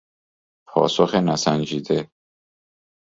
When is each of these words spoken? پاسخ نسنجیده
پاسخ 0.67 1.15
نسنجیده 1.15 2.09